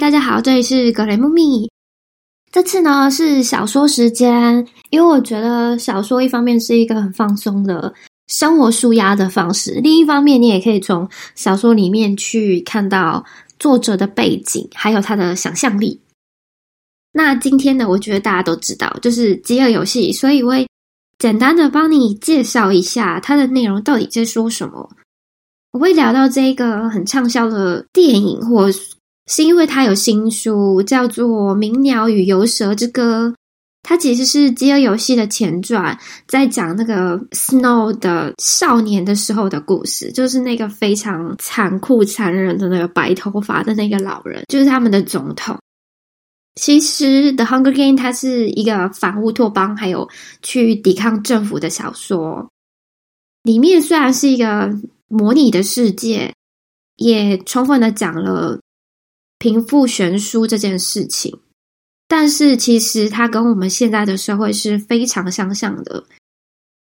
[0.00, 1.70] 大家好，这里是格雷木米。
[2.50, 7.92] 这次呢是小说时间，因为我觉得小说一方面是一个很放松的
[8.26, 13.22] 生活舒压的方式，另一方面你也可以从小说里面去看到
[13.58, 16.00] 作者的背景，还有他的想象力。
[17.12, 20.66] 那今天呢，我觉得大家都知道，就是饥饿游戏，所以我会
[21.18, 24.88] 简单的帮你介绍一下它的内容到底在说什么。
[25.72, 28.66] 我会聊到这个很畅销的电影，或
[29.30, 33.28] 是因为它有新书叫做《鸣鸟与游蛇之歌》，
[33.84, 45.56] 它其实是《饥饿游戏》的前传，在讲那个 Snow 的少年的时候的故事，就是那个非常残酷、残忍的那个白头发的那个老人，就是他们的总统。
[46.56, 50.10] 其实《The Hunger Game》它是一个反乌托邦，还有
[50.42, 52.50] 去抵抗政府的小说。
[53.44, 56.34] 里面虽然是一个模拟的世界，
[56.96, 58.58] 也充分的讲了
[59.40, 61.40] 贫富悬殊这件事情，
[62.06, 66.04] 但是其实它跟我们现在的社会是非常相像的。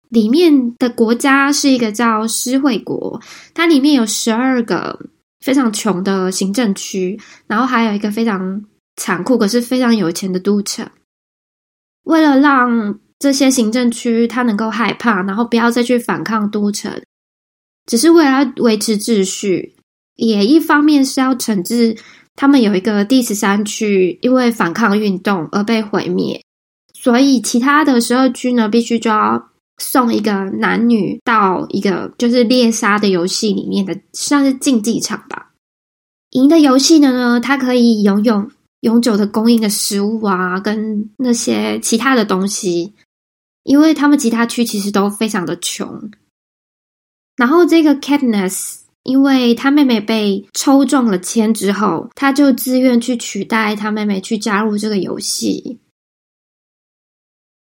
[0.08, 3.20] 里面的国家是一个叫施惠国，
[3.52, 4.96] 它里面有十二个
[5.40, 10.88] 非常穷的行政区，然后还有一个非常残酷可是非常有钱的都城。
[12.04, 17.02] 为了让这些行政区它能够害怕，然后不要再去反抗都城。
[17.86, 19.74] 只是为了维持秩序，
[20.16, 21.96] 也一方面是要惩治
[22.36, 26.42] 他们有一个第十三区因为反抗运动而被毁灭，
[26.92, 35.52] 所以其他的十二区呢，必须就要送一个男女到一个就是猎杀的游戏里面的，算是竞技场吧。
[36.30, 42.94] 赢的游戏的呢，它可以拥有永久的供应的食物啊，跟那些其他的东西，
[43.62, 46.10] 因为他们其他区其实都非常的穷。
[47.36, 55.78] 然后这个 Katniss，因为他妹妹被抽中了签之后，他就自愿去取代他妹妹去加入这个游戏。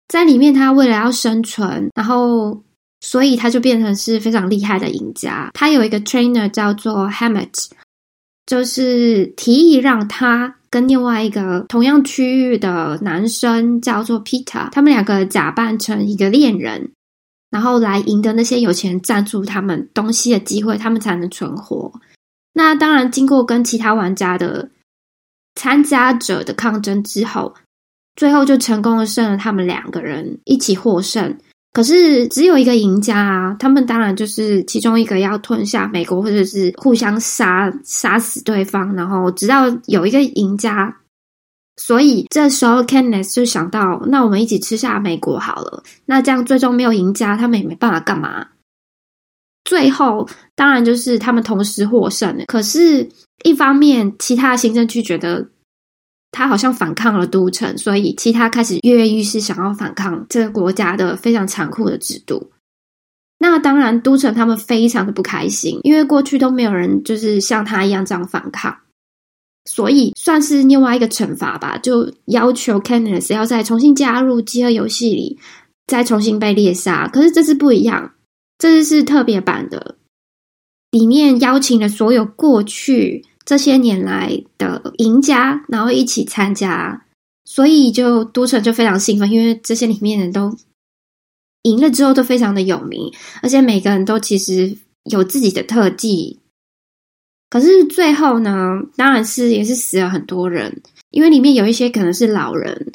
[0.07, 2.61] 在里面，他为了要生存，然后
[2.99, 5.51] 所以他就变成是非常厉害的赢家。
[5.53, 7.67] 他有一个 trainer 叫做 Hammett，
[8.45, 16.91] 就是提议让他跟另外一个同样区域的男生叫做 Peter，他们两个假扮成一个恋人。
[17.51, 21.91] 然后来赢得那些有钱人赞助他们东西的机会，他们才能存活。
[22.53, 24.69] 那当然，经过跟其他玩家的
[25.55, 27.55] 参加者的抗争之后，
[28.15, 31.37] 最后就成功的胜了他们两个人一起获胜。
[31.71, 40.95] 可是只有一个赢家啊，他们当然就是其中一个要吞下美国，或者是互相杀杀死对方，然后直到有一个赢家。
[41.79, 45.81] 所以这时候 c a n d i c e 就想到，那我们一起吃下美国好了。
[46.05, 48.45] 那这样最终没有赢家，他们也没办法干嘛。
[49.63, 52.43] 最后当然就是他们同时获胜了。
[52.47, 53.07] 可是，
[53.45, 55.47] 一方面其他行政区觉得
[56.31, 62.51] 他好像反抗了都城，所以其他开始跃跃欲试，想要反抗这个国家的非常残酷的制度。
[63.37, 68.75] 那当然，都城他们非常的不开心，因为过去都没有人就是像他一样这样反抗。
[69.71, 75.37] 所以算是另外一个惩罚吧，就要求 Candice 要再重新加入饥饿游戏里，
[75.85, 77.07] 再重新被猎杀。
[77.07, 78.13] 可是这次不一样，
[78.57, 79.97] 这次是特别版的，
[80.89, 87.05] 里面邀请了所有过去这些年来的赢家，然后一起参加。
[87.45, 90.55] 所以就都城就非常兴奋，因为这些里面人都
[91.61, 93.13] 赢了之后都非常的有名，
[93.43, 94.75] 而且每个人都其实
[95.11, 96.38] 有自己的特技。
[97.49, 102.91] 可是最后呢，当然是也是死了很多人，因为里面有一些可能是老人，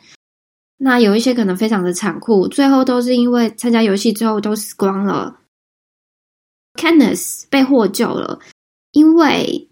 [0.79, 5.41] 那有一些可能非常的残酷，最后都是因为参加游戏之后都死光了。
[6.75, 8.39] Candice 被获救了，
[8.93, 9.69] 因为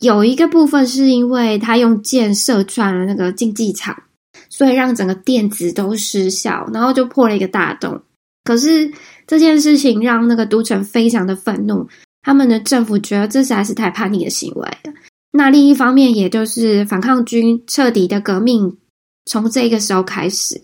[0.00, 4.02] 有一个部分是因为他用箭射穿了那个竞技场，
[4.48, 8.02] 所以让整个电子都失效，然后就破了一个大洞。
[8.42, 8.92] 可是
[9.26, 11.88] 这件事情让那个都城非常的愤怒。
[12.24, 14.92] 他们的政府觉得这实在是太叛逆的行为了。
[15.30, 18.78] 那另一方面，也就是反抗军彻底的革命
[19.26, 20.62] 从这个时候开始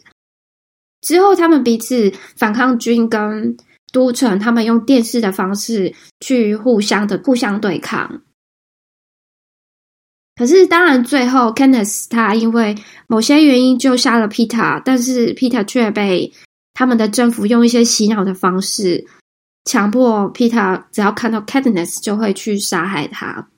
[1.03, 3.57] 之后，他们彼此反抗军跟
[3.93, 8.23] 都城，他们用电视的方式去互相的互相对抗。
[10.37, 12.75] 可是，当然最后，Kenneth 他因为
[13.07, 16.33] 某些原因就杀了 Peter，但是 Peter 却被
[16.73, 19.07] 他们的政府用一些洗脑的方式。
[19.71, 23.51] 强迫 Peter 只要看到 Katniss 就会去杀害他。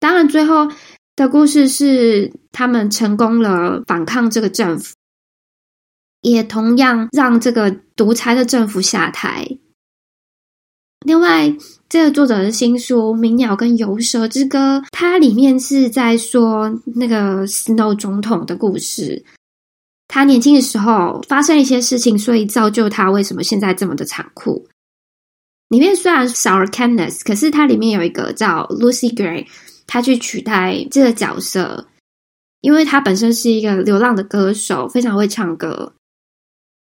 [0.00, 0.68] 当然，最后
[1.14, 4.96] 的故事是他们成功了反抗这个政府，
[6.22, 9.46] 也同样让这个独裁的政府下台。
[11.06, 11.56] 另外，
[11.88, 19.24] 这个作者的新书《鸣鸟跟游蛇之歌》，它里面是在说那个 Snow 总统的故事。
[20.08, 24.66] 他年轻的时候发生一些事情，所以造就他为什么现在这么的残酷。
[25.74, 29.44] 里面虽然少了 Candice，可是它里面有一个叫 Lucy Gray，
[29.88, 31.88] 他去取代这个角色，
[32.60, 35.92] 因为他本身是一个流浪的歌手，非常会唱歌。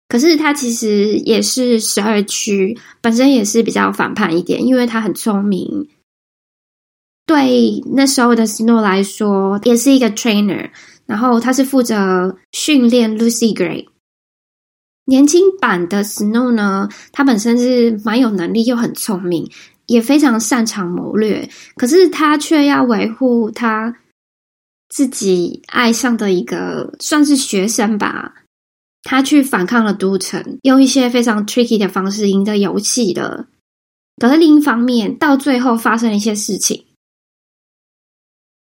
[0.09, 5.87] 可是他其实也是十二区，本身也是比较反叛一点，因为他很聪明。
[7.25, 10.71] 对那时候的 Snow 来说，也是一个 trainer，
[11.05, 13.87] 然后他是负责训练 Lucy Gray。
[15.05, 19.51] 年轻版的 Snow 呢，他本身是蛮有能力又很聪明，
[19.85, 21.49] 也非常擅长谋略。
[21.75, 23.97] 可是他却要维护他
[24.87, 28.33] 自己爱上的一个算是学生吧，
[29.03, 33.47] 他去反抗了都城，用一些非常 tricky 的方式赢得游戏的。
[34.21, 36.85] 可是另一方面，到最后发生了一些事情，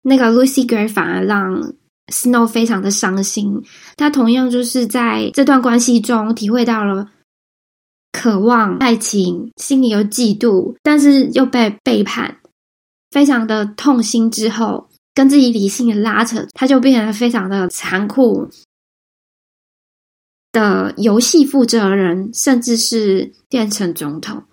[0.03, 1.75] 那个 Lucy Gray 反而让。
[2.13, 3.65] Snow 非常的伤心，
[3.97, 7.11] 他同样就是在这段关系中体会到了
[8.13, 12.37] 渴望爱情，心里有嫉妒，但是又被背叛，
[13.11, 14.31] 非常的痛心。
[14.31, 18.51] 之后跟自己理性的拉扯，他就变得非常的残酷
[20.53, 24.45] 的游戏负责人，甚至是变成总统。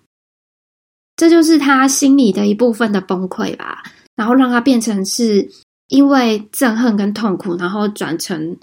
[1.18, 3.84] 这就是他心里的一部分的崩溃吧，
[4.16, 5.52] 然后让他变成是。
[5.90, 8.58] 因为憎恨跟痛苦，然后转成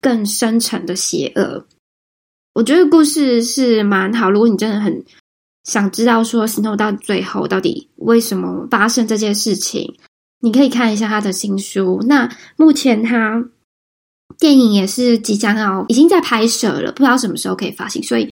[0.00, 1.66] 更深沉的邪恶。
[2.54, 4.30] 我觉得故事是蛮好。
[4.30, 5.04] 如果你真的很
[5.64, 9.98] 想知道说 Snow 到最后到底为什么发生这件事情，
[10.40, 12.00] 你可以看一下他的新书。
[12.06, 13.44] 那目前他
[14.38, 18.02] 电影也是即将要已经在拍摄了，不知道什么时候可以发行。
[18.02, 18.30] 所以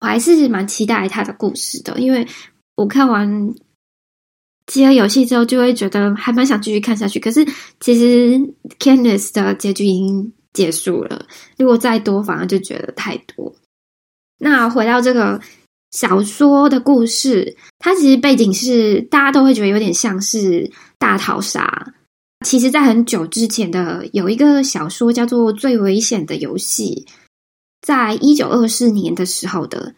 [0.00, 2.26] 我还是蛮期待他的故事的，因为
[2.76, 3.54] 我看完。
[4.66, 7.18] 饥饿游戏之后，就会觉得还蛮想继续看下去。
[7.18, 7.44] 可是，
[7.80, 8.38] 其实
[8.78, 11.26] Candice 的结局已经结束了。
[11.58, 13.52] 如果再多，反而就觉得太多。
[14.38, 15.40] 那回到这个
[15.90, 21.92] 小说的故事，它其实背景是大家都会觉得有点像是大逃杀。
[22.46, 27.06] 其实，在很久之前的有一个小说叫做《最危险的游戏》，
[27.82, 29.94] 在一九二四年的时候的。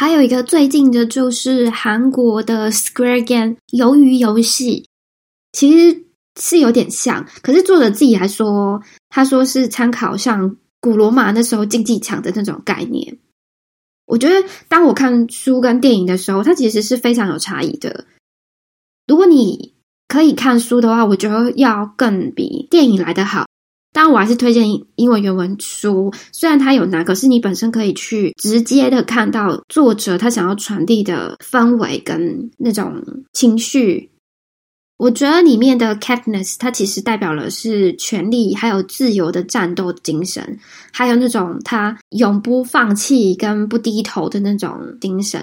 [0.00, 4.88] 还有一个最近的，就是韩国的 Square Game 鱿鱼游戏，
[5.52, 6.04] 其实
[6.40, 7.28] 是有点像。
[7.42, 13.18] 可是作者自己还说，他说是参考像古罗马那时候竞技场的那种概念。
[14.06, 18.06] 我觉得，当我看书跟电影的时候，它其实是非常有差异的。
[19.06, 19.74] 如果你
[20.08, 23.44] 可以看书的话，我觉得要更比电影来的好。
[23.92, 26.12] 当然，我还是推荐英文原文书。
[26.30, 33.02] 虽然它有难，可是你本身可以去直接的看到作者他想要传递的氛围跟那种
[33.32, 34.08] 情绪。
[34.96, 40.60] 我觉得里面的 Katniss，它其实代表了是权力还有自由的战斗精神，
[40.92, 45.42] 还有那种他永不放弃跟不低头的那种精神，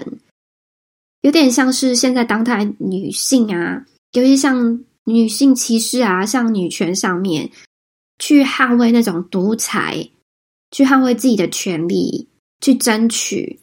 [1.20, 7.50] 有点像是现在当代女性啊，尤其像女性歧视啊，像女权上面。
[8.18, 10.10] 去捍卫那种独裁，
[10.70, 12.28] 去捍卫自己的权利，
[12.60, 13.60] 去争取。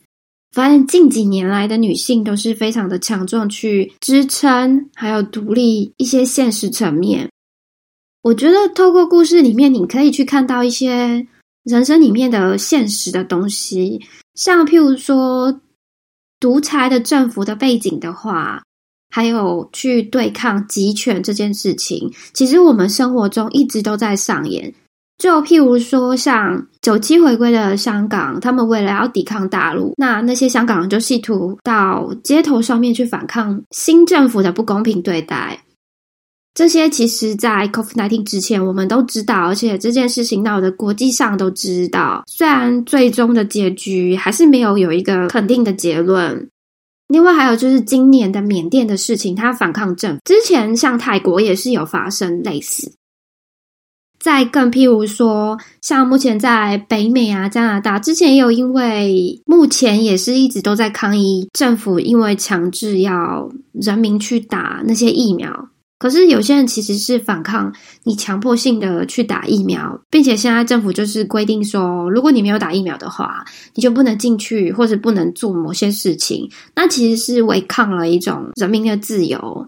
[0.52, 7.30] 发现近几年来的女性都是非常的强壮，去支撑还有独立一些现实层面。
[8.22, 11.28] 我觉得透过故事里面，你可以去看到一些
[11.64, 14.02] 人生里面的现实的东西，
[14.34, 15.62] 像譬如说
[16.40, 18.65] 独裁的政府的背景的话。
[19.16, 24.74] 还有去对抗集权这件事情，其实我们生活中一直都在上演。
[25.18, 35.62] 就譬如说，像九七回归的香港，他们为了要抵抗大陆，那那些香港人就试图到街头上面去反抗新政府的不公平对待。
[36.54, 42.22] 这些其实，在 COVID-19 之前，我们都知道，而且这件事情闹得国际上都知道。
[42.28, 46.50] 虽然最终的结局还是没有有一个肯定的结论。
[47.08, 52.94] 另外还有就是今年的缅甸的事情，它反抗政府之前，像泰国也是有发生类似。
[54.18, 65.70] 再更譬如说，像目前在北美啊、加拿大，之前也有因为目前也是一直都在抗议政府，因为强制要人民去打那些疫苗。
[66.06, 73.44] 可是有些人其实是反抗你强迫性的去打疫苗，并且现在政府就是规定说，如果你没有打疫苗的话，
[73.74, 76.48] 你就不能进去或者不能做某些事情。
[76.76, 79.68] 那其实是违抗了一种人民的自由。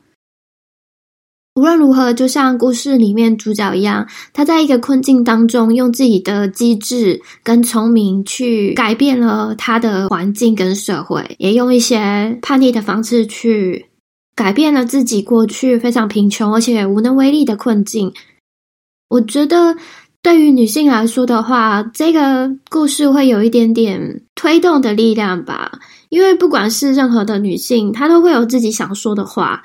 [1.56, 13.88] 无论如何，就像故事里面主角一样，他在一个困境当中，用自己的机智跟聪明去改变了他的环境跟社会，也用一些叛逆的方式去
[14.38, 18.14] 改变了自己过去非常贫穷而且无能为力的困境。
[19.10, 19.76] 我觉得，
[20.22, 25.80] 对于女性来说的话，这个故事会有一点点推动的力量吧，
[26.10, 29.64] 因为不管是任何的女性，她都会有自己想说的话。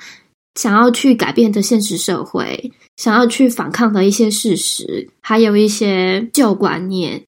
[0.55, 7.23] 想要去改变的现实社会，想要去反抗的一些事实，还有一些旧观念。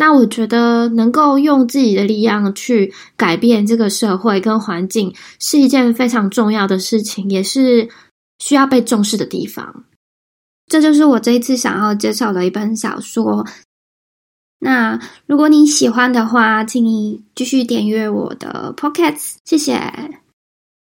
[0.00, 7.86] 那我觉得能够用自己的力量去改变这个社会跟环境，是一件非常重要的事情，也是
[8.38, 9.84] 需要被重视的地方。
[10.68, 13.46] 这就是我这一次想要介绍的一本小说。
[14.60, 19.74] 那如果你喜欢的话，请你继续点阅我的 Podcast，谢谢。